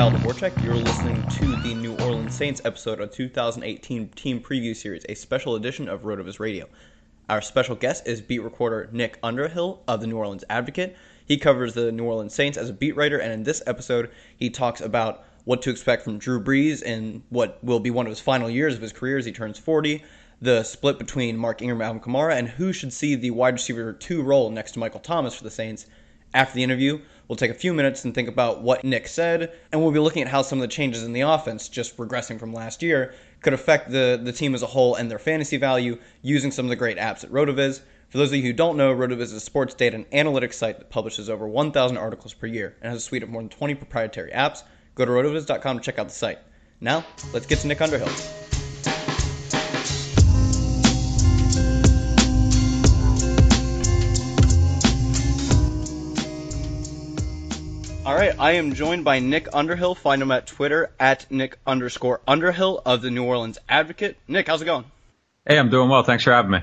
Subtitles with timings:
[0.00, 0.64] Kyle Dvorchak.
[0.64, 5.56] You're listening to the New Orleans Saints episode of 2018 Team Preview Series, a special
[5.56, 6.66] edition of Rotoviz Radio.
[7.28, 10.96] Our special guest is beat reporter Nick Underhill of the New Orleans Advocate.
[11.26, 14.48] He covers the New Orleans Saints as a beat writer, and in this episode, he
[14.48, 18.20] talks about what to expect from Drew Brees in what will be one of his
[18.20, 20.02] final years of his career as he turns 40,
[20.40, 23.92] the split between Mark Ingram and Alvin Kamara, and who should see the wide receiver
[23.92, 25.84] 2 role next to Michael Thomas for the Saints.
[26.32, 27.00] After the interview,
[27.30, 30.22] we'll take a few minutes and think about what Nick said, and we'll be looking
[30.22, 33.52] at how some of the changes in the offense, just regressing from last year, could
[33.52, 36.76] affect the, the team as a whole and their fantasy value using some of the
[36.76, 37.82] great apps at RotoViz.
[38.08, 40.78] For those of you who don't know, RotoViz is a sports data and analytics site
[40.78, 43.76] that publishes over 1,000 articles per year and has a suite of more than 20
[43.76, 44.64] proprietary apps.
[44.96, 46.40] Go to rotoviz.com to check out the site.
[46.80, 48.10] Now, let's get to Nick Underhill.
[58.06, 59.94] All right, I am joined by Nick Underhill.
[59.94, 64.16] Find him at Twitter at Nick underscore Underhill of the New Orleans Advocate.
[64.26, 64.86] Nick, how's it going?
[65.46, 66.02] Hey, I'm doing well.
[66.02, 66.60] Thanks for having me.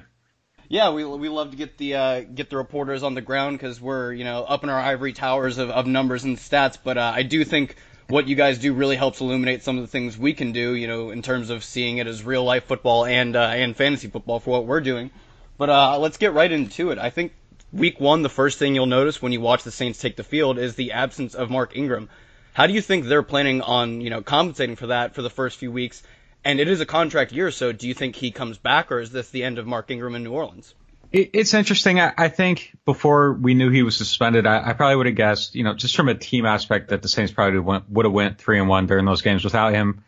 [0.67, 3.79] Yeah, we we love to get the uh, get the reporters on the ground because
[3.79, 6.77] we're you know up in our ivory towers of, of numbers and stats.
[6.83, 7.75] But uh, I do think
[8.09, 10.73] what you guys do really helps illuminate some of the things we can do.
[10.73, 14.07] You know, in terms of seeing it as real life football and uh, and fantasy
[14.07, 15.11] football for what we're doing.
[15.59, 16.97] But uh, let's get right into it.
[16.97, 17.33] I think
[17.71, 20.57] week one, the first thing you'll notice when you watch the Saints take the field
[20.57, 22.09] is the absence of Mark Ingram.
[22.53, 25.57] How do you think they're planning on, you know, compensating for that for the first
[25.57, 26.01] few weeks?
[26.43, 29.11] And it is a contract year, so do you think he comes back, or is
[29.11, 30.73] this the end of Mark Ingram in New Orleans?
[31.11, 32.01] It's interesting.
[32.01, 35.73] I, think before we knew he was suspended, I, probably would have guessed, you know,
[35.73, 38.67] just from a team aspect, that the Saints probably went, would have went three and
[38.67, 40.03] one during those games without him.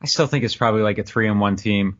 [0.00, 1.98] I still think it's probably like a three and one team.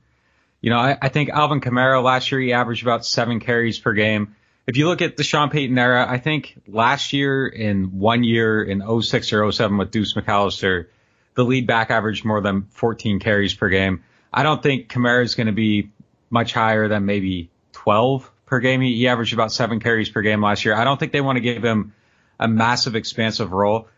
[0.60, 3.92] You know, I, I think Alvin Kamara last year he averaged about seven carries per
[3.92, 4.36] game
[4.66, 8.62] if you look at the Sean Payton era, I think last year in one year
[8.62, 10.86] in 06 or 07 with Deuce McAllister,
[11.34, 14.04] the lead back averaged more than 14 carries per game.
[14.32, 15.90] I don't think Kamara is going to be
[16.30, 18.80] much higher than maybe 12 per game.
[18.80, 20.74] He, he averaged about seven carries per game last year.
[20.74, 21.92] I don't think they want to give him
[22.40, 23.88] a massive expansive role.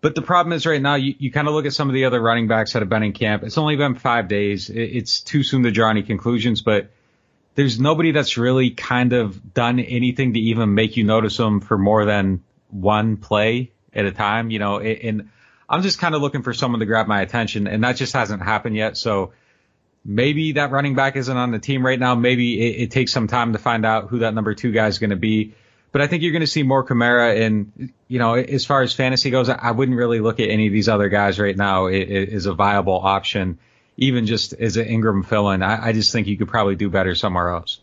[0.00, 2.04] But the problem is right now, you, you kind of look at some of the
[2.04, 3.42] other running backs that have been in camp.
[3.42, 4.70] It's only been five days.
[4.70, 6.90] It, it's too soon to draw any conclusions, but
[7.56, 11.76] there's nobody that's really kind of done anything to even make you notice them for
[11.76, 15.30] more than one play at a time, you know, and
[15.68, 18.42] I'm just kind of looking for someone to grab my attention and that just hasn't
[18.42, 18.96] happened yet.
[18.96, 19.32] So
[20.04, 22.14] maybe that running back isn't on the team right now.
[22.14, 24.98] Maybe it, it takes some time to find out who that number two guy is
[24.98, 25.54] going to be.
[25.92, 27.40] but I think you're going to see more Kamara.
[27.40, 30.74] And you know, as far as fantasy goes, I wouldn't really look at any of
[30.74, 33.58] these other guys right now as a viable option,
[33.96, 35.62] even just as an Ingram fill-in.
[35.62, 37.80] I, I just think you could probably do better somewhere else.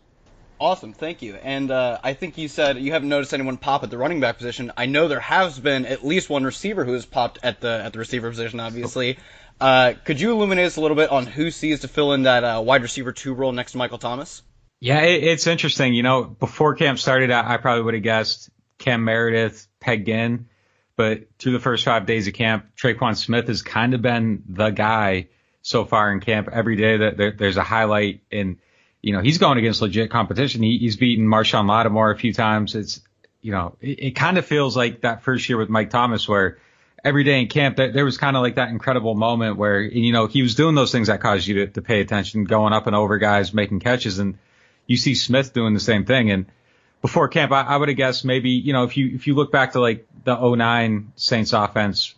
[0.60, 1.34] Awesome, thank you.
[1.34, 4.38] And uh, I think you said you haven't noticed anyone pop at the running back
[4.38, 4.72] position.
[4.76, 7.92] I know there has been at least one receiver who has popped at the at
[7.92, 8.60] the receiver position.
[8.60, 9.18] Obviously,
[9.60, 12.44] uh, could you illuminate us a little bit on who sees to fill in that
[12.44, 14.42] uh, wide receiver two role next to Michael Thomas?
[14.80, 15.92] Yeah, it, it's interesting.
[15.92, 20.48] You know, before camp started, I, I probably would have guessed Cam Meredith pegged in,
[20.96, 24.70] but through the first five days of camp, Tre'Quan Smith has kind of been the
[24.70, 25.28] guy
[25.64, 26.48] so far in camp.
[26.52, 28.58] Every day that there, there's a highlight and
[29.04, 30.62] you know, he's going against legit competition.
[30.62, 32.74] He, he's beaten Marshon Lattimore a few times.
[32.74, 33.02] It's,
[33.42, 36.56] you know, it, it kind of feels like that first year with Mike Thomas where
[37.04, 40.10] every day in camp, there, there was kind of like that incredible moment where, you
[40.12, 42.86] know, he was doing those things that caused you to, to pay attention, going up
[42.86, 44.18] and over guys, making catches.
[44.18, 44.38] And
[44.86, 46.30] you see Smith doing the same thing.
[46.30, 46.46] And
[47.02, 49.52] before camp, I, I would have guessed maybe, you know, if you, if you look
[49.52, 52.14] back to like the 09 Saints offense,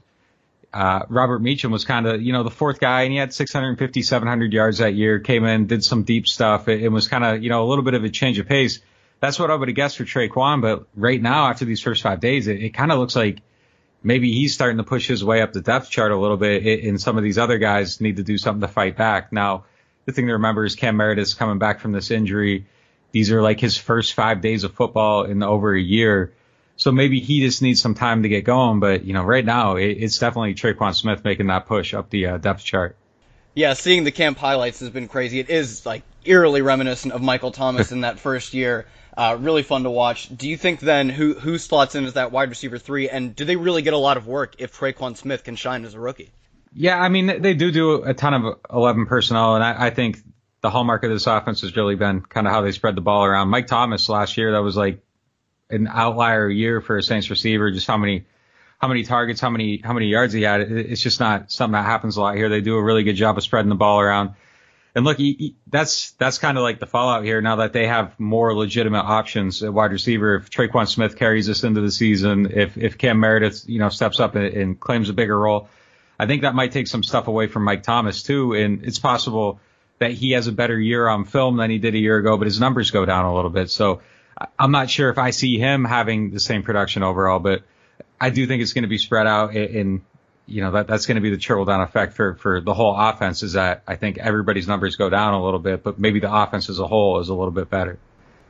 [0.72, 4.02] uh, Robert Meacham was kind of, you know, the fourth guy, and he had 650,
[4.02, 5.20] 700 yards that year.
[5.20, 6.68] Came in, did some deep stuff.
[6.68, 8.80] It, was kind of, you know, a little bit of a change of pace.
[9.20, 10.60] That's what I would have guessed for Tre'Quan.
[10.60, 13.40] But right now, after these first five days, it, it kind of looks like
[14.02, 16.84] maybe he's starting to push his way up the depth chart a little bit.
[16.84, 19.32] And some of these other guys need to do something to fight back.
[19.32, 19.64] Now,
[20.04, 22.66] the thing to remember is Cam Meredith's coming back from this injury.
[23.12, 26.34] These are like his first five days of football in over a year.
[26.86, 28.78] So maybe he just needs some time to get going.
[28.78, 32.26] But you know, right now it, it's definitely Tre'Quan Smith making that push up the
[32.26, 32.94] uh, depth chart.
[33.54, 35.40] Yeah, seeing the camp highlights has been crazy.
[35.40, 38.86] It is like eerily reminiscent of Michael Thomas in that first year.
[39.16, 40.28] Uh, really fun to watch.
[40.28, 43.44] Do you think then who who slots in as that wide receiver three, and do
[43.44, 46.30] they really get a lot of work if Tre'Quan Smith can shine as a rookie?
[46.72, 50.18] Yeah, I mean they do do a ton of 11 personnel, and I, I think
[50.60, 53.24] the hallmark of this offense has really been kind of how they spread the ball
[53.24, 53.48] around.
[53.48, 55.02] Mike Thomas last year, that was like
[55.70, 57.70] an outlier year for a Saints receiver.
[57.70, 58.24] Just how many
[58.78, 60.60] how many targets, how many how many yards he had.
[60.60, 62.48] It's just not something that happens a lot here.
[62.48, 64.34] They do a really good job of spreading the ball around.
[64.94, 67.86] And look, he, he, that's that's kind of like the fallout here now that they
[67.86, 70.36] have more legitimate options at wide receiver.
[70.36, 74.20] If Tre'Quan Smith carries us into the season, if if Cam Meredith you know steps
[74.20, 75.68] up and, and claims a bigger role,
[76.18, 78.54] I think that might take some stuff away from Mike Thomas too.
[78.54, 79.60] And it's possible
[79.98, 82.46] that he has a better year on film than he did a year ago, but
[82.46, 83.70] his numbers go down a little bit.
[83.70, 84.00] So
[84.58, 87.62] I'm not sure if I see him having the same production overall, but
[88.20, 90.02] I do think it's going to be spread out in,
[90.46, 92.94] you know, that that's going to be the trickle down effect for, for the whole
[92.96, 96.34] offense is that I think everybody's numbers go down a little bit, but maybe the
[96.34, 97.98] offense as a whole is a little bit better.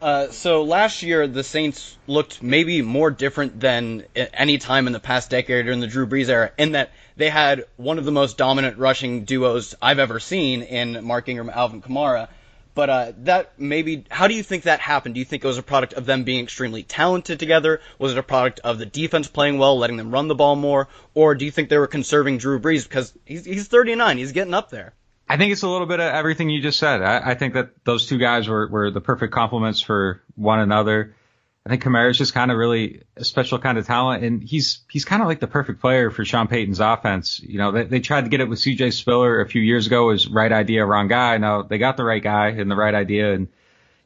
[0.01, 5.01] Uh, so last year the Saints looked maybe more different than any time in the
[5.01, 8.37] past decade during the Drew Brees era, in that they had one of the most
[8.37, 12.29] dominant rushing duos I've ever seen in Mark Ingram, Alvin Kamara.
[12.77, 15.15] But uh, that maybe, how do you think that happened?
[15.15, 17.81] Do you think it was a product of them being extremely talented together?
[17.99, 20.87] Was it a product of the defense playing well, letting them run the ball more?
[21.15, 24.53] Or do you think they were conserving Drew Brees because he's, he's 39, he's getting
[24.53, 24.93] up there?
[25.27, 27.01] I think it's a little bit of everything you just said.
[27.01, 31.15] I, I think that those two guys were, were the perfect complements for one another.
[31.67, 34.85] I think Kamara is just kind of really a special kind of talent, and he's
[34.89, 37.41] he's kind of like the perfect player for Sean Payton's offense.
[37.41, 38.93] You know, they, they tried to get it with C.J.
[38.93, 40.07] Spiller a few years ago.
[40.07, 41.39] Was right idea, wrong guy.
[41.39, 43.49] Now they got the right guy and the right idea, and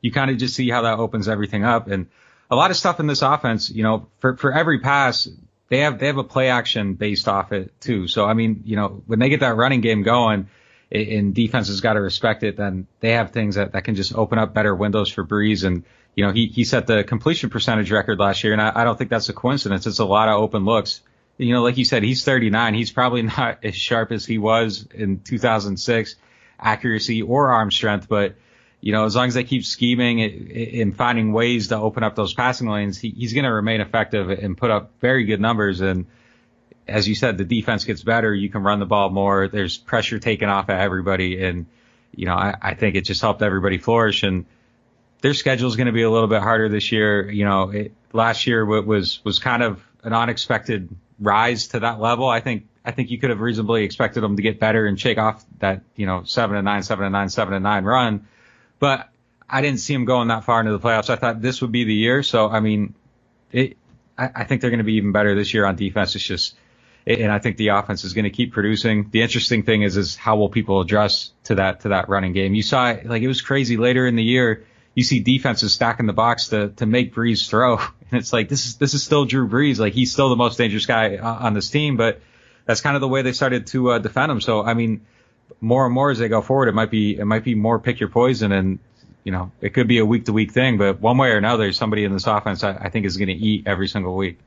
[0.00, 1.86] you kind of just see how that opens everything up.
[1.86, 2.06] And
[2.50, 5.28] a lot of stuff in this offense, you know, for for every pass,
[5.68, 8.08] they have they have a play action based off it too.
[8.08, 10.48] So I mean, you know, when they get that running game going,
[10.90, 14.14] and defense has got to respect it, then they have things that that can just
[14.14, 17.90] open up better windows for Brees and you know, he, he set the completion percentage
[17.90, 19.86] record last year, and I, I don't think that's a coincidence.
[19.86, 21.02] It's a lot of open looks.
[21.38, 22.74] You know, like you said, he's 39.
[22.74, 26.16] He's probably not as sharp as he was in 2006,
[26.58, 28.34] accuracy or arm strength, but
[28.80, 32.32] you know, as long as they keep scheming and finding ways to open up those
[32.32, 35.82] passing lanes, he, he's going to remain effective and put up very good numbers.
[35.82, 36.06] And
[36.88, 38.34] as you said, the defense gets better.
[38.34, 39.48] You can run the ball more.
[39.48, 41.44] There's pressure taken off of everybody.
[41.44, 41.66] And,
[42.14, 44.22] you know, I, I think it just helped everybody flourish.
[44.22, 44.46] And,
[45.22, 47.30] their schedule is going to be a little bit harder this year.
[47.30, 52.28] You know, it, last year was was kind of an unexpected rise to that level.
[52.28, 55.18] I think I think you could have reasonably expected them to get better and shake
[55.18, 58.26] off that you know seven and nine, seven and nine, seven and nine run,
[58.78, 59.08] but
[59.48, 61.10] I didn't see them going that far into the playoffs.
[61.10, 62.22] I thought this would be the year.
[62.22, 62.94] So I mean,
[63.52, 63.76] it.
[64.16, 66.14] I, I think they're going to be even better this year on defense.
[66.14, 66.54] It's just
[67.06, 69.08] and I think the offense is going to keep producing.
[69.10, 72.54] The interesting thing is, is how will people adjust to that, to that running game?
[72.54, 76.06] You saw it, like it was crazy later in the year you see defenses stacking
[76.06, 77.78] the box to to make Brees throw,
[78.10, 80.58] and it's like this is this is still Drew Brees, like he's still the most
[80.58, 82.20] dangerous guy on this team, but
[82.66, 84.40] that's kind of the way they started to uh, defend him.
[84.40, 85.06] So I mean,
[85.60, 88.00] more and more as they go forward, it might be it might be more pick
[88.00, 88.78] your poison, and
[89.24, 91.72] you know, it could be a week to week thing, but one way or another,
[91.72, 94.38] somebody in this offense I, I think is going to eat every single week.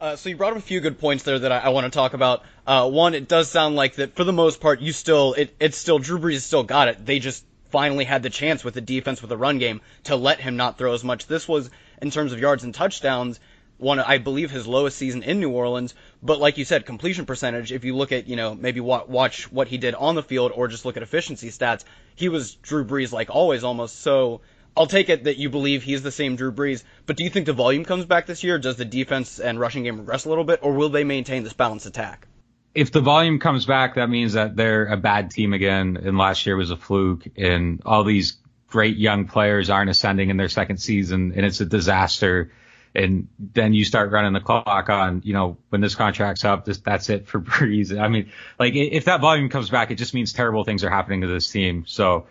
[0.00, 1.90] Uh, so you brought up a few good points there that I, I want to
[1.90, 2.42] talk about.
[2.66, 5.78] Uh, one, it does sound like that for the most part, you still it, it's
[5.78, 7.04] still Drew Brees still got it.
[7.06, 10.38] They just finally had the chance with the defense with the run game to let
[10.38, 11.26] him not throw as much.
[11.26, 13.40] This was in terms of yards and touchdowns
[13.78, 15.92] one I believe his lowest season in New Orleans.
[16.22, 17.72] But like you said, completion percentage.
[17.72, 20.68] If you look at you know maybe watch what he did on the field or
[20.68, 21.82] just look at efficiency stats,
[22.14, 24.00] he was Drew Brees like always almost.
[24.02, 24.42] So
[24.76, 26.84] I'll take it that you believe he's the same Drew Brees.
[27.06, 28.56] But do you think the volume comes back this year?
[28.60, 31.54] Does the defense and rushing game regress a little bit, or will they maintain this
[31.54, 32.28] balanced attack?
[32.74, 36.44] If the volume comes back, that means that they're a bad team again, and last
[36.46, 40.78] year was a fluke, and all these great young players aren't ascending in their second
[40.78, 42.50] season, and it's a disaster
[42.94, 46.78] and then you start running the clock on, you know, when this contract's up, this,
[46.78, 47.98] that's it for Brees.
[47.98, 51.22] I mean, like if that volume comes back, it just means terrible things are happening
[51.22, 51.84] to this team.
[51.86, 52.26] So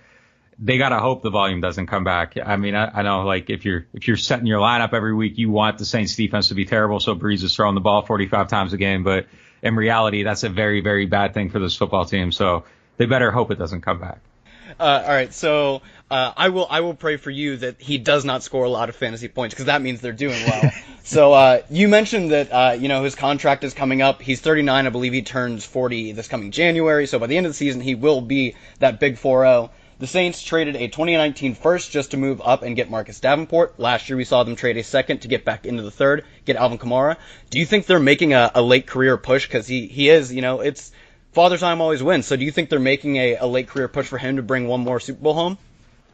[0.59, 2.35] they gotta hope the volume doesn't come back.
[2.43, 5.37] I mean, I, I know like if you're if you're setting your lineup every week,
[5.37, 8.47] you want the Saints defense to be terrible, so Brees is throwing the ball 45
[8.47, 9.03] times a game.
[9.03, 9.25] But
[9.63, 12.31] in reality, that's a very very bad thing for this football team.
[12.31, 12.65] So
[12.97, 14.19] they better hope it doesn't come back.
[14.79, 18.25] Uh, all right, so uh, I will I will pray for you that he does
[18.25, 20.71] not score a lot of fantasy points because that means they're doing well.
[21.03, 24.21] so uh, you mentioned that uh, you know his contract is coming up.
[24.21, 27.07] He's 39, I believe he turns 40 this coming January.
[27.07, 29.69] So by the end of the season, he will be that big 4-0.
[29.99, 33.79] The Saints traded a 2019 first just to move up and get Marcus Davenport.
[33.79, 36.55] Last year we saw them trade a second to get back into the third, get
[36.55, 37.17] Alvin Kamara.
[37.49, 40.41] Do you think they're making a, a late career push because he he is you
[40.41, 40.91] know it's
[41.33, 42.25] Father Time always wins.
[42.25, 44.67] So do you think they're making a, a late career push for him to bring
[44.67, 45.57] one more Super Bowl home?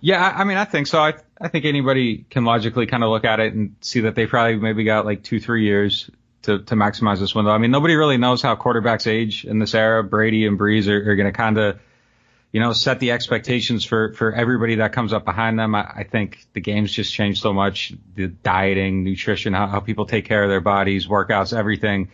[0.01, 0.99] Yeah, I, I mean, I think so.
[0.99, 4.25] I I think anybody can logically kind of look at it and see that they
[4.25, 6.09] probably maybe got like two, three years
[6.43, 7.51] to to maximize this window.
[7.51, 10.03] I mean, nobody really knows how quarterbacks age in this era.
[10.03, 11.79] Brady and Brees are, are going to kind of,
[12.51, 15.75] you know, set the expectations for for everybody that comes up behind them.
[15.75, 17.93] I, I think the game's just changed so much.
[18.15, 22.09] The dieting, nutrition, how, how people take care of their bodies, workouts, everything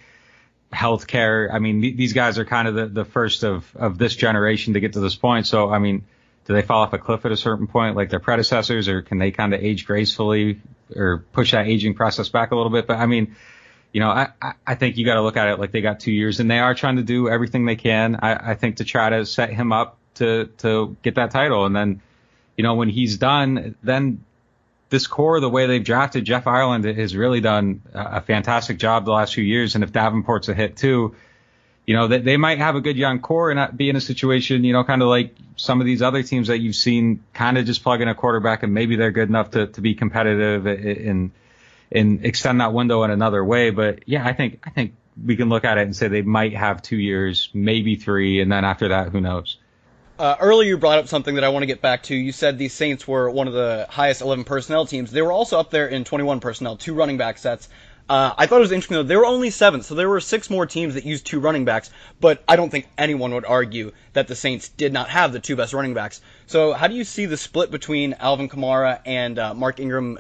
[0.74, 1.52] healthcare.
[1.52, 4.74] I mean, th- these guys are kind of the, the first of, of this generation
[4.74, 5.48] to get to this point.
[5.48, 6.06] So, I mean,
[6.46, 9.18] do they fall off a cliff at a certain point like their predecessors or can
[9.18, 10.62] they kind of age gracefully
[10.96, 12.88] or push that aging process back a little bit?
[12.88, 13.36] But I mean,
[13.92, 14.30] you know, I,
[14.68, 16.60] I think you got to look at it like they got two years and they
[16.60, 18.18] are trying to do everything they can.
[18.22, 21.66] I, I think to try to set him up to, to get that title.
[21.66, 22.02] And then,
[22.58, 24.24] you know, when he's done, then
[24.90, 29.12] this core, the way they've drafted Jeff Ireland has really done a fantastic job the
[29.12, 29.76] last few years.
[29.76, 31.16] And if Davenport's a hit too,
[31.86, 34.64] you know, they, they might have a good young core and be in a situation,
[34.64, 37.66] you know, kind of like some of these other teams that you've seen kind of
[37.66, 41.32] just plug in a quarterback and maybe they're good enough to, to be competitive and,
[41.92, 43.70] and extend that window in another way.
[43.70, 46.56] But yeah, I think, I think we can look at it and say they might
[46.56, 48.42] have two years, maybe three.
[48.42, 49.58] And then after that, who knows?
[50.18, 52.16] Uh, earlier, you brought up something that I want to get back to.
[52.16, 55.12] You said the Saints were one of the highest 11 personnel teams.
[55.12, 57.68] They were also up there in 21 personnel, two running back sets.
[58.08, 59.04] Uh, I thought it was interesting though.
[59.04, 61.90] They were only seven, so there were six more teams that used two running backs.
[62.22, 65.58] But I don't think anyone would argue that the Saints did not have the two
[65.58, 66.22] best running backs.
[66.46, 70.20] So how do you see the split between Alvin Kamara and uh, Mark Ingram?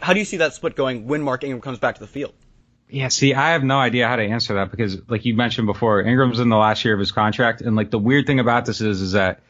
[0.00, 2.34] How do you see that split going when Mark Ingram comes back to the field?
[2.92, 6.02] Yeah, see, I have no idea how to answer that because, like you mentioned before,
[6.02, 8.82] Ingram's in the last year of his contract, and like the weird thing about this
[8.82, 9.40] is, is that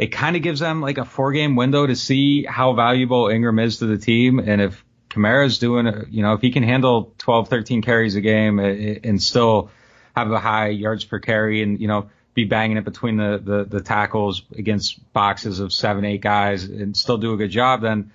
[0.00, 3.60] it kind of gives them like a four game window to see how valuable Ingram
[3.60, 7.48] is to the team, and if Kamara's doing, you know, if he can handle 12,
[7.48, 9.70] 13 carries a game eh, eh, and still
[10.16, 13.64] have a high yards per carry, and you know, be banging it between the the,
[13.64, 18.10] the tackles against boxes of seven, eight guys, and still do a good job, then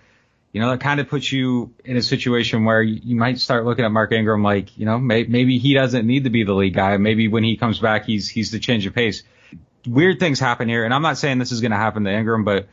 [0.51, 3.85] you know, that kind of puts you in a situation where you, might start looking
[3.85, 6.73] at Mark Ingram like, you know, may, maybe he doesn't need to be the lead
[6.73, 6.97] guy.
[6.97, 9.23] Maybe when he comes back, he's he's the change of pace.
[9.85, 12.43] Weird things happen here, and I'm not saying this is going to happen to Ingram,
[12.43, 12.67] but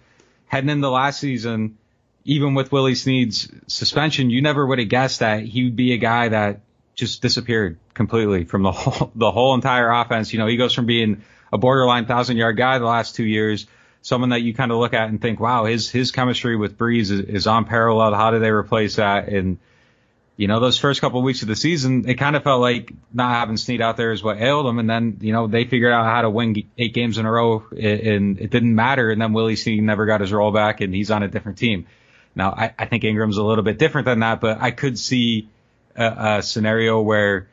[0.46, 1.78] heading into last season,
[2.24, 5.98] even with Willie Snead's suspension, you never would have guessed that he would be a
[5.98, 6.60] guy that
[6.94, 10.32] just disappeared completely from the whole the whole entire offense.
[10.32, 13.66] You know, he goes from being a borderline thousand yard guy the last two years
[14.04, 17.10] someone that you kind of look at and think, wow, his his chemistry with Brees
[17.10, 18.14] is, is unparalleled.
[18.14, 19.28] How do they replace that?
[19.28, 19.58] And
[20.36, 22.92] you know, those first couple of weeks of the season, it kind of felt like
[23.12, 24.78] not having Snead out there is what ailed them.
[24.80, 27.64] And then, you know, they figured out how to win eight games in a row
[27.70, 29.10] and it didn't matter.
[29.10, 31.86] And then Willie Snead never got his role back and he's on a different team.
[32.34, 35.48] Now, I, I think Ingram's a little bit different than that, but I could see
[35.94, 37.46] a, a scenario where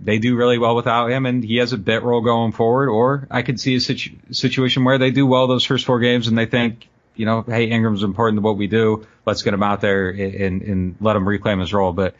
[0.00, 2.88] they do really well without him and he has a bit role going forward.
[2.88, 6.28] Or I could see a situ- situation where they do well those first four games
[6.28, 9.06] and they think, you know, hey, Ingram's important to what we do.
[9.26, 11.92] Let's get him out there and, and let him reclaim his role.
[11.92, 12.14] But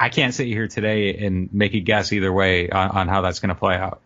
[0.00, 3.38] I can't sit here today and make a guess either way on, on how that's
[3.38, 4.01] going to play out.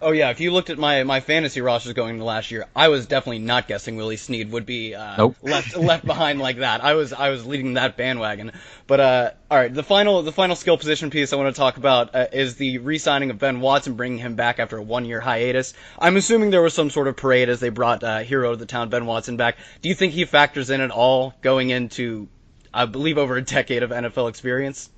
[0.00, 2.88] Oh yeah, if you looked at my, my fantasy rosters going into last year, I
[2.88, 5.36] was definitely not guessing Willie Snead would be uh, nope.
[5.42, 6.84] left left behind like that.
[6.84, 8.52] I was I was leading that bandwagon.
[8.86, 11.76] But uh, all right, the final the final skill position piece I want to talk
[11.76, 15.20] about uh, is the re-signing of Ben Watson, bringing him back after a one year
[15.20, 15.72] hiatus.
[15.98, 18.66] I'm assuming there was some sort of parade as they brought uh, hero of the
[18.66, 19.56] town Ben Watson back.
[19.80, 22.28] Do you think he factors in at all going into
[22.72, 24.90] I believe over a decade of NFL experience?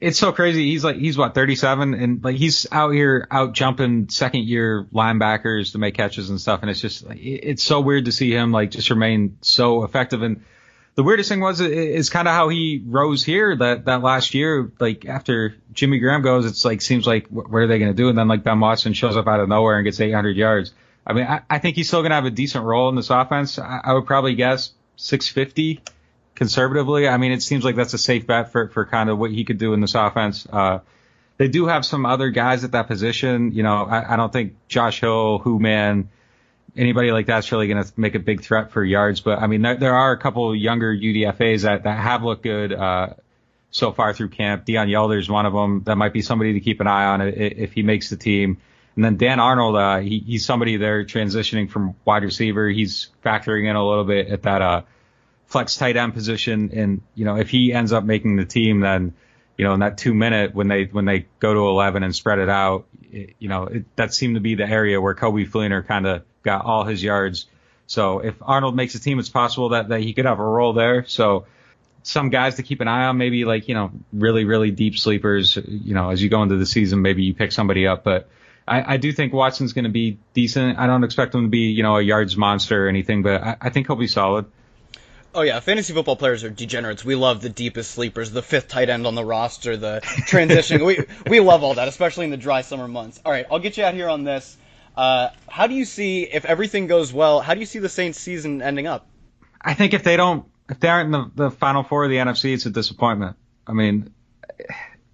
[0.00, 0.70] It's so crazy.
[0.70, 5.72] He's like he's what 37 and like he's out here out jumping second year linebackers
[5.72, 8.72] to make catches and stuff and it's just it's so weird to see him like
[8.72, 10.42] just remain so effective and
[10.96, 14.72] the weirdest thing was is kind of how he rose here that that last year
[14.80, 18.08] like after Jimmy Graham goes it's like seems like what are they going to do
[18.08, 20.72] and then like Ben Watson shows up out of nowhere and gets 800 yards.
[21.06, 23.10] I mean I, I think he's still going to have a decent role in this
[23.10, 23.60] offense.
[23.60, 25.80] I, I would probably guess 650
[26.38, 27.08] conservatively.
[27.08, 29.44] I mean, it seems like that's a safe bet for, for kind of what he
[29.44, 30.46] could do in this offense.
[30.50, 30.78] Uh,
[31.36, 33.52] they do have some other guys at that position.
[33.52, 36.06] You know, I, I don't think Josh Hill, Hooman,
[36.76, 39.20] anybody like that's really going to make a big threat for yards.
[39.20, 42.72] But I mean, there, there are a couple younger UDFA's that, that have looked good,
[42.72, 43.14] uh,
[43.70, 44.64] so far through camp.
[44.64, 45.82] Deon Yelder is one of them.
[45.84, 48.58] That might be somebody to keep an eye on if he makes the team.
[48.94, 52.68] And then Dan Arnold, uh, he, he's somebody they're transitioning from wide receiver.
[52.68, 54.82] He's factoring in a little bit at that, uh,
[55.48, 56.70] flex tight end position.
[56.72, 59.14] And, you know, if he ends up making the team, then,
[59.56, 62.38] you know, in that two minute when they, when they go to 11 and spread
[62.38, 65.84] it out, it, you know, it, that seemed to be the area where Coby Fleener
[65.84, 67.46] kind of got all his yards.
[67.86, 70.74] So if Arnold makes a team, it's possible that, that he could have a role
[70.74, 71.06] there.
[71.06, 71.46] So
[72.02, 75.56] some guys to keep an eye on, maybe like, you know, really, really deep sleepers,
[75.56, 78.28] you know, as you go into the season, maybe you pick somebody up, but
[78.66, 80.78] I, I do think Watson's going to be decent.
[80.78, 83.56] I don't expect him to be, you know, a yards monster or anything, but I,
[83.62, 84.44] I think he'll be solid.
[85.38, 87.04] Oh yeah, fantasy football players are degenerates.
[87.04, 90.84] We love the deepest sleepers, the fifth tight end on the roster, the transition.
[90.84, 93.20] we we love all that, especially in the dry summer months.
[93.24, 94.56] All right, I'll get you out here on this.
[94.96, 97.40] Uh, how do you see if everything goes well?
[97.40, 99.06] How do you see the Saints season ending up?
[99.60, 102.16] I think if they don't, if they aren't in the, the final four of the
[102.16, 103.36] NFC, it's a disappointment.
[103.64, 104.12] I mean,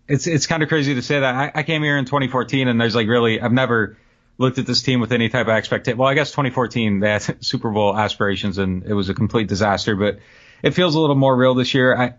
[0.09, 1.35] it's it's kind of crazy to say that.
[1.35, 3.99] I, I came here in 2014, and there's like really, I've never
[4.39, 5.99] looked at this team with any type of expectation.
[5.99, 9.97] Well, I guess 2014 they had Super Bowl aspirations and it was a complete disaster,
[9.97, 10.19] but
[10.63, 11.97] it feels a little more real this year.
[11.97, 12.15] I,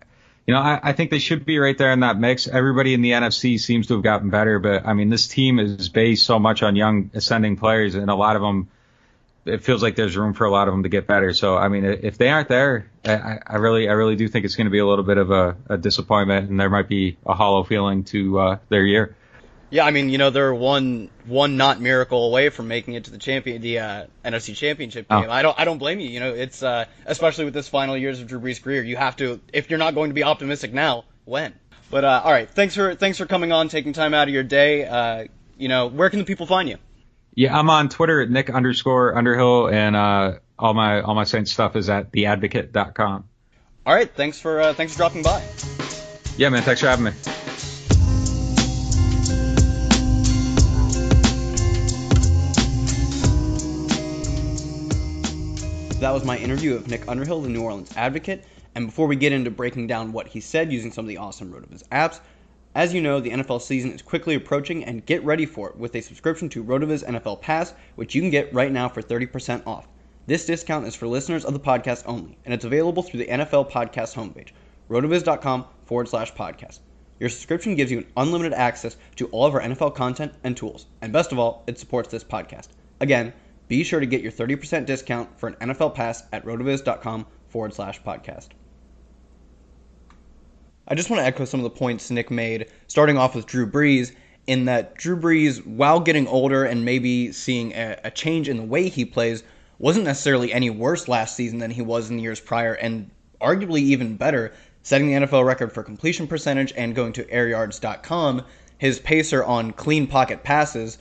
[0.46, 2.46] you know, I, I think they should be right there in that mix.
[2.46, 5.88] Everybody in the NFC seems to have gotten better, but I mean, this team is
[5.88, 8.68] based so much on young ascending players and a lot of them,
[9.44, 11.32] it feels like there's room for a lot of them to get better.
[11.32, 14.56] So, I mean, if they aren't there, I, I really, I really do think it's
[14.56, 17.34] going to be a little bit of a, a disappointment and there might be a
[17.34, 19.16] hollow feeling to uh, their year.
[19.68, 23.10] Yeah, I mean, you know, they're one one not miracle away from making it to
[23.10, 25.24] the champion, the uh, NFC Championship game.
[25.26, 25.30] Oh.
[25.30, 26.08] I don't, I don't blame you.
[26.08, 29.16] You know, it's uh, especially with this final years of Drew Brees' career, you have
[29.16, 31.52] to, if you're not going to be optimistic now, when?
[31.90, 34.42] But uh, all right, thanks for thanks for coming on, taking time out of your
[34.42, 34.84] day.
[34.84, 35.26] Uh,
[35.58, 36.78] you know, where can the people find you?
[37.34, 41.52] Yeah, I'm on Twitter at Nick underscore Underhill, and uh, all my all my Saints
[41.52, 43.28] stuff is at theadvocate.com.
[43.84, 45.42] All right, thanks for uh, thanks for dropping by.
[46.36, 47.35] Yeah, man, thanks for having me.
[56.00, 58.44] That was my interview with Nick Underhill, the New Orleans Advocate.
[58.74, 61.50] And before we get into breaking down what he said using some of the awesome
[61.50, 62.20] RotoViz apps,
[62.74, 65.96] as you know, the NFL season is quickly approaching, and get ready for it with
[65.96, 69.88] a subscription to RotoViz NFL Pass, which you can get right now for 30% off.
[70.26, 73.70] This discount is for listeners of the podcast only, and it's available through the NFL
[73.70, 74.50] Podcast homepage,
[74.90, 76.80] rotoviz.com forward slash podcast.
[77.18, 81.14] Your subscription gives you unlimited access to all of our NFL content and tools, and
[81.14, 82.68] best of all, it supports this podcast.
[83.00, 83.32] Again,
[83.68, 88.02] be sure to get your 30% discount for an NFL pass at rotoviz.com forward slash
[88.02, 88.48] podcast.
[90.88, 93.68] I just want to echo some of the points Nick made, starting off with Drew
[93.68, 94.12] Brees,
[94.46, 98.62] in that Drew Brees, while getting older and maybe seeing a, a change in the
[98.62, 99.42] way he plays,
[99.78, 103.80] wasn't necessarily any worse last season than he was in the years prior, and arguably
[103.80, 104.52] even better,
[104.82, 108.42] setting the NFL record for completion percentage and going to airyards.com,
[108.78, 110.98] his PACR on clean pocket passes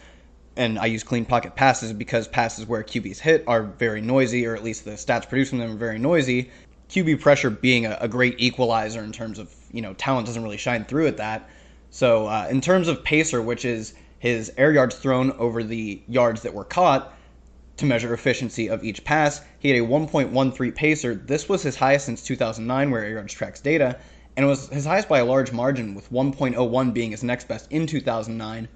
[0.57, 4.55] and I use clean pocket passes because passes where QBs hit are very noisy, or
[4.55, 6.49] at least the stats producing them are very noisy.
[6.89, 10.57] QB pressure being a, a great equalizer in terms of you know talent doesn't really
[10.57, 11.49] shine through at that.
[11.89, 16.41] So uh, in terms of PACR, which is his air yards thrown over the yards
[16.43, 17.13] that were caught
[17.77, 20.31] to measure efficiency of each pass, he had a 1.13
[20.73, 21.27] PACR.
[21.27, 23.97] This was his highest since 2009, where air yards tracks data,
[24.37, 27.69] and it was his highest by a large margin, with 1.01 being his next best
[27.71, 28.67] in 2009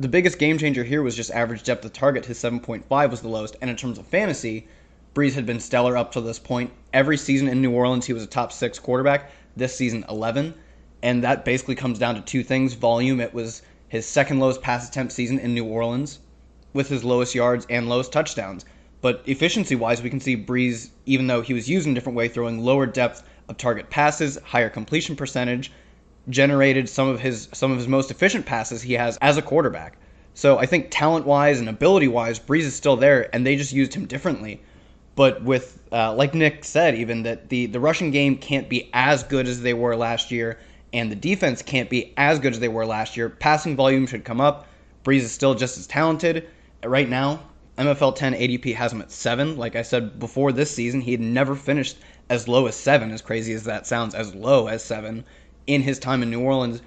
[0.00, 2.24] the biggest game changer here was just average depth of target.
[2.24, 3.56] His 7.5 was the lowest.
[3.60, 4.68] And in terms of fantasy,
[5.12, 6.70] Brees had been stellar up to this point.
[6.92, 9.32] Every season in New Orleans, he was a top six quarterback.
[9.56, 10.54] This season, 11.
[11.02, 13.20] And that basically comes down to two things volume.
[13.20, 16.20] It was his second lowest pass attempt season in New Orleans
[16.72, 18.64] with his lowest yards and lowest touchdowns.
[19.00, 22.16] But efficiency wise, we can see Brees, even though he was used in a different
[22.16, 25.72] way, throwing lower depth of target passes, higher completion percentage,
[26.28, 29.96] generated some of his some of his most efficient passes he has as a quarterback.
[30.34, 33.72] So I think talent wise and ability wise, Brees is still there, and they just
[33.72, 34.60] used him differently.
[35.14, 39.22] But with uh, like Nick said, even that the the rushing game can't be as
[39.24, 40.58] good as they were last year,
[40.92, 43.28] and the defense can't be as good as they were last year.
[43.28, 44.68] Passing volume should come up.
[45.04, 46.48] Brees is still just as talented
[46.84, 47.40] right now.
[47.78, 49.56] MFL 10 ADP has him at seven.
[49.56, 51.96] Like I said before this season, he had never finished
[52.28, 55.24] as low as seven, as crazy as that sounds, as low as seven
[55.68, 56.82] in his time in New Orleans.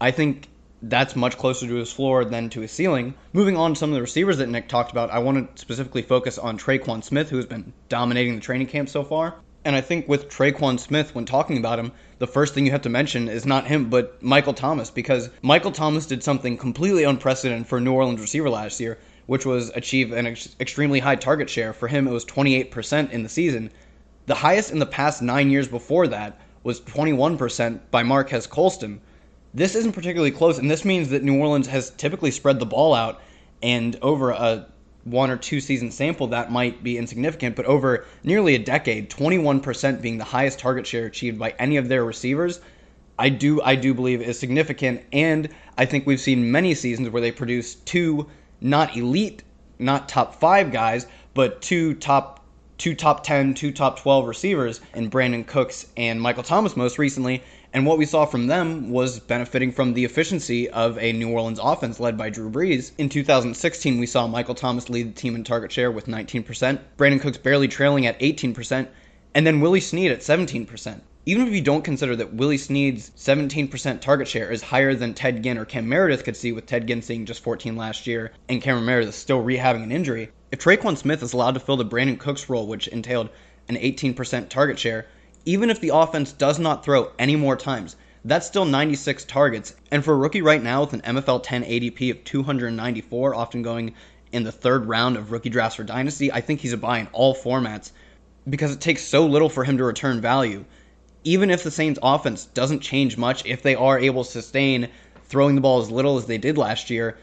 [0.00, 0.48] I think
[0.82, 3.14] that's much closer to his floor than to his ceiling.
[3.32, 6.02] Moving on to some of the receivers that Nick talked about, I want to specifically
[6.02, 9.36] focus on Tre'Quan Smith, who has been dominating the training camp so far.
[9.64, 12.82] And I think with Tre'Quan Smith, when talking about him, the first thing you have
[12.82, 17.66] to mention is not him, but Michael Thomas, because Michael Thomas did something completely unprecedented
[17.66, 21.72] for New Orleans receiver last year, which was achieve an ex- extremely high target share.
[21.72, 23.70] For him, it was 28% in the season.
[24.26, 29.00] The highest in the past nine years before that was 21% by Marques Colston.
[29.54, 32.92] This isn't particularly close, and this means that New Orleans has typically spread the ball
[32.92, 33.22] out,
[33.62, 34.66] and over a
[35.04, 40.02] one or two season sample, that might be insignificant, but over nearly a decade, 21%
[40.02, 42.60] being the highest target share achieved by any of their receivers,
[43.16, 45.02] I do I do believe is significant.
[45.12, 45.48] And
[45.78, 48.26] I think we've seen many seasons where they produce two
[48.60, 49.44] not elite,
[49.78, 52.44] not top five guys, but two top
[52.78, 57.42] two top 10, two top 12 receivers in Brandin Cooks and Michael Thomas most recently.
[57.72, 61.60] And what we saw from them was benefiting from the efficiency of a New Orleans
[61.62, 62.92] offense led by Drew Brees.
[62.96, 67.20] In 2016, we saw Michael Thomas lead the team in target share with 19%, Brandin
[67.20, 68.88] Cooks barely trailing at 18%,
[69.34, 71.00] and then Willie Snead at 17%.
[71.28, 75.42] Even if you don't consider that Willie Snead's 17% target share is higher than Ted
[75.42, 78.62] Ginn or Cam Meredith could see, with Ted Ginn seeing just 14 last year and
[78.62, 82.18] Cameron Meredith still rehabbing an injury, if Tre'Quan Smith is allowed to fill the Brandin
[82.18, 83.30] Cooks role, which entailed
[83.68, 85.06] an 18% target share,
[85.44, 89.74] even if the offense does not throw any more times, that's still 96 targets.
[89.90, 93.94] And for a rookie right now with an MFL 10 ADP of 294, often going
[94.32, 97.08] in the third round of rookie drafts for Dynasty, I think he's a buy in
[97.12, 97.92] all formats
[98.48, 100.64] because it takes so little for him to return value.
[101.24, 104.88] Even if the Saints offense doesn't change much, if they are able to sustain
[105.24, 107.16] throwing the ball as little as they did last year,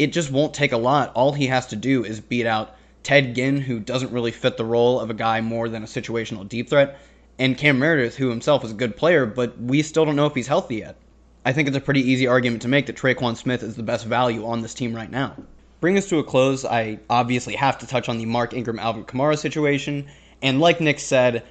[0.00, 1.12] it just won't take a lot.
[1.14, 4.64] All he has to do is beat out Ted Ginn, who doesn't really fit the
[4.64, 6.98] role of a guy more than a situational deep threat,
[7.38, 10.34] and Cam Meredith, who himself is a good player, but we still don't know if
[10.34, 10.96] he's healthy yet.
[11.44, 14.06] I think it's a pretty easy argument to make that Tre'Quan Smith is the best
[14.06, 15.36] value on this team right now.
[15.82, 19.04] Bring us to a close, I obviously have to touch on the Mark Ingram Alvin
[19.04, 20.06] Kamara situation.
[20.40, 21.44] And like Nick said,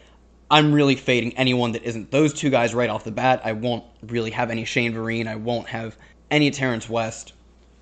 [0.50, 3.42] I'm really fading anyone that isn't those two guys right off the bat.
[3.44, 5.28] I won't really have any Shane Vereen.
[5.28, 5.96] I won't have
[6.32, 7.34] any Terrence West.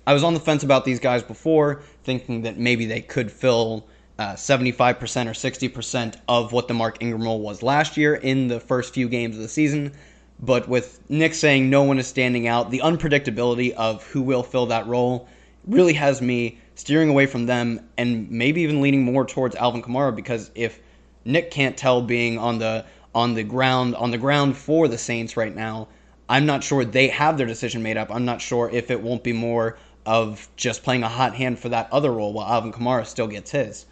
[0.08, 3.86] I was on the fence about these guys before, thinking that maybe they could fill
[4.18, 8.58] uh, 75% or 60% of what the Mark Ingram role was last year in the
[8.58, 9.92] first few games of the season.
[10.40, 14.64] But with Nick saying no one is standing out, the unpredictability of who will fill
[14.68, 15.28] that role
[15.66, 20.16] really has me steering away from them and maybe even leaning more towards Alvin Kamara
[20.16, 20.80] because if
[21.26, 25.36] Nick can't tell being on the on the ground on the ground for the Saints
[25.36, 25.88] right now,
[26.30, 28.10] I'm not sure they have their decision made up.
[28.10, 29.76] I'm not sure if it won't be more
[30.08, 33.52] of just playing a hot hand for that other role while Alvin Kamara still gets
[33.52, 33.86] his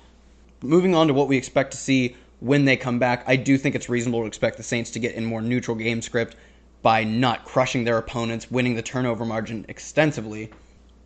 [0.63, 3.75] moving on to what we expect to see when they come back, I do think
[3.75, 6.37] it's reasonable to expect the Saints to get in more neutral game script
[6.83, 10.51] by not crushing their opponents, winning the turnover margin extensively.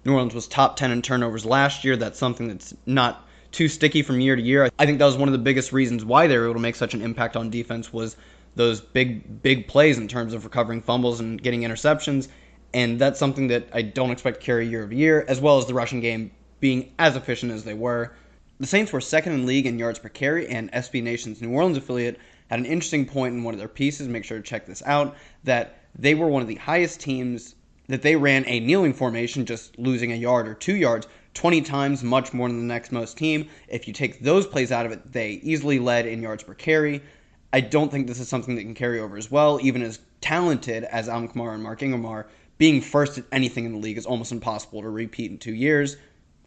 [0.05, 1.96] New Orleans was top 10 in turnovers last year.
[1.96, 4.70] That's something that's not too sticky from year to year.
[4.79, 6.77] I think that was one of the biggest reasons why they were able to make
[6.77, 8.16] such an impact on defense was
[8.57, 12.29] those big big plays in terms of recovering fumbles and getting interceptions.
[12.72, 15.66] And that's something that I don't expect to carry year over year, as well as
[15.66, 16.30] the rushing game
[16.61, 18.12] being as efficient as they were.
[18.61, 21.78] The Saints were second in league in yards per carry, and SB Nation's New Orleans
[21.78, 24.06] affiliate had an interesting point in one of their pieces.
[24.09, 25.16] Make sure to check this out.
[25.44, 27.54] That they were one of the highest teams
[27.88, 32.02] that they ran a kneeling formation, just losing a yard or two yards 20 times,
[32.02, 33.48] much more than the next most team.
[33.68, 37.02] If you take those plays out of it, they easily led in yards per carry.
[37.52, 40.85] I don't think this is something that can carry over as well, even as talented
[40.85, 42.26] as Alvin Kamara and Mark Ingram are.
[42.61, 45.96] Being first at anything in the league is almost impossible to repeat in two years.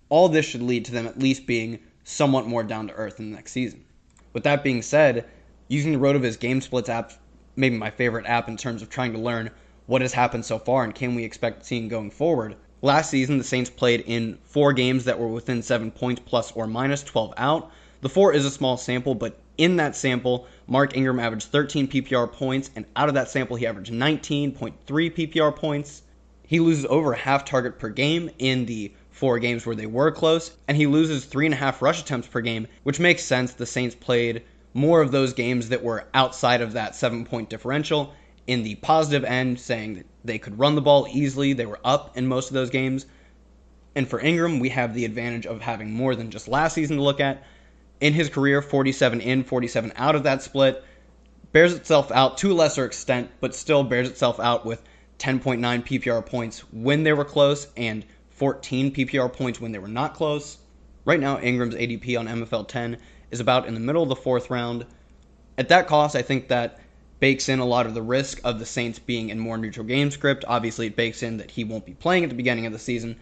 [0.09, 3.31] All this should lead to them at least being somewhat more down to earth in
[3.31, 3.83] the next season.
[4.31, 5.25] With that being said,
[5.69, 7.13] using the RotoViz Game Splits app,
[7.55, 9.49] maybe my favorite app in terms of trying to learn
[9.87, 12.57] what has happened so far and can we expect seeing going forward.
[12.83, 16.67] Last season, the Saints played in four games that were within seven points plus or
[16.67, 17.71] minus 12 out.
[18.01, 22.31] The four is a small sample, but in that sample, Mark Ingram averaged 13 PPR
[22.31, 26.01] points, and out of that sample, he averaged 19.3 PPR points.
[26.45, 30.51] He loses over half target per game in the four games where they were close,
[30.67, 33.53] and he loses three and a half rush attempts per game, which makes sense.
[33.53, 38.13] The Saints played more of those games that were outside of that seven point differential
[38.47, 41.53] in the positive end, saying that they could run the ball easily.
[41.53, 43.05] They were up in most of those games.
[43.95, 47.03] And for Ingram, we have the advantage of having more than just last season to
[47.03, 47.43] look at.
[47.99, 50.83] In his career, 47 in, 47 out of that split
[51.53, 54.81] bears itself out to a lesser extent, but still bears itself out with
[55.19, 60.15] 10.9 PPR points when they were close and 14 PPR points when they were not
[60.15, 60.57] close.
[61.05, 62.97] Right now, Ingram's ADP on MFL 10
[63.29, 64.85] is about in the middle of the fourth round.
[65.57, 66.79] At that cost, I think that
[67.19, 70.09] bakes in a lot of the risk of the Saints being in more neutral game
[70.09, 70.43] script.
[70.47, 73.15] Obviously, it bakes in that he won't be playing at the beginning of the season.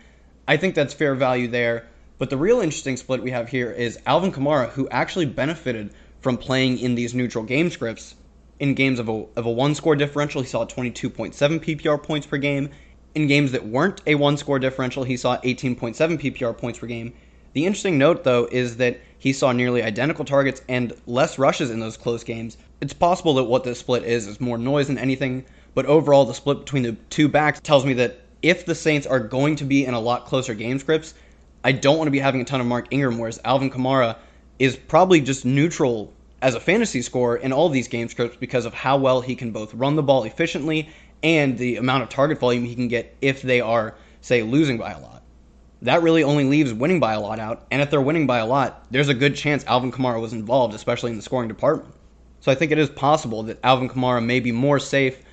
[0.48, 1.88] I think that's fair value there.
[2.22, 6.38] But the real interesting split we have here is Alvin Kamara, who actually benefited from
[6.38, 8.14] playing in these neutral game scripts.
[8.60, 12.38] In games of a, of a one score differential, he saw 22.7 PPR points per
[12.38, 12.70] game.
[13.16, 17.12] In games that weren't a one score differential, he saw 18.7 PPR points per game.
[17.54, 21.80] The interesting note, though, is that he saw nearly identical targets and less rushes in
[21.80, 22.56] those close games.
[22.82, 26.36] It's possible that what this split is is more noise than anything, but overall, the
[26.36, 29.86] split between the two backs tells me that if the Saints are going to be
[29.86, 31.16] in a lot closer game scripts,
[31.64, 34.18] I don't want to be having a ton of Mark Ingram, whereas Alvin Kamara
[34.58, 38.74] is probably just neutral as a fantasy score in all these game scripts because of
[38.74, 40.90] how well he can both run the ball efficiently
[41.22, 44.92] and the amount of target volume he can get if they are, say, losing by
[44.92, 45.22] a lot.
[45.84, 48.46] That really only leaves winning by a lot out, and if they're winning by a
[48.46, 51.94] lot, there's a good chance Alvin Kamara was involved, especially in the scoring department.
[52.40, 55.24] So I think it is possible that Alvin Kamara may be more safe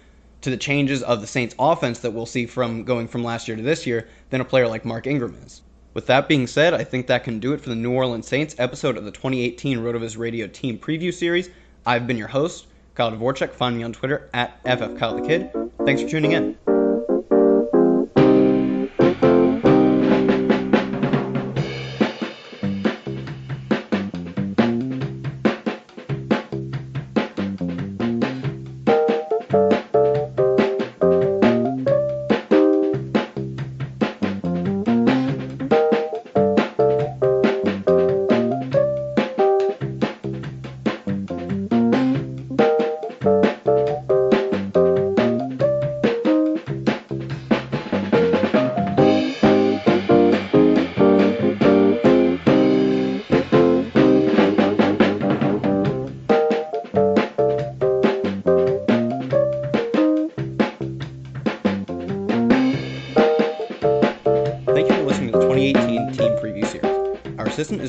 [0.43, 3.57] to the changes of the Saints offense that we'll see from going from last year
[3.57, 5.63] to this year than a player like Mark Ingram is.
[5.99, 8.55] With that being said, I think that can do it for the New Orleans Saints
[8.59, 11.51] episode of the 2018 RotoViz Radio Team Preview Series.
[11.85, 13.51] I've been your host, Kyle Dvorchak.
[13.51, 15.73] Find me on Twitter at FFKyleTheKid.
[15.85, 16.68] Thanks for tuning in.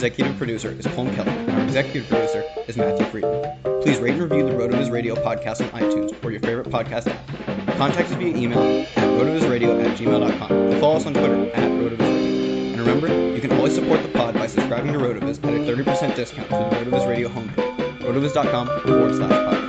[0.10, 3.82] Executive producer is Colin Kelly, and our executive producer is Matthew Friedman.
[3.82, 7.78] Please rate and review the RotoViz Radio podcast on iTunes or your favorite podcast app.
[7.78, 12.72] Contact us via email at rotovizradio at gmail.com and follow us on Twitter at rotovizradio.
[12.72, 16.16] And remember, you can always support the pod by subscribing to RotoViz at a 30%
[16.16, 19.69] discount through the RotoViz Radio homepage, rotoviz.com forward slash podcast.